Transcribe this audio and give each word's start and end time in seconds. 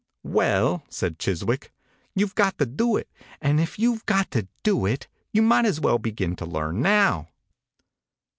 "Well," 0.23 0.81
said 0.89 1.19
Chiswick, 1.19 1.71
"you've 2.15 2.33
got 2.33 2.57
to 2.57 2.65
do 2.65 2.97
it, 2.97 3.07
and 3.39 3.59
if 3.59 3.77
you've 3.77 4.03
got 4.07 4.31
to 4.31 4.47
do 4.63 4.87
it 4.87 5.07
you 5.31 5.43
might 5.43 5.65
as 5.65 5.79
well 5.79 5.99
begin 5.99 6.35
to 6.37 6.45
learn 6.47 6.81
now." 6.81 7.27